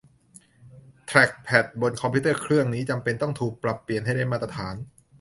[1.05, 4.75] แทร็คแพ็ดบนคอมพิวเตอร์เครื่องนี้จำเป็นต้องถูกปรับเปลี่ยนให้ได้มาตรฐาน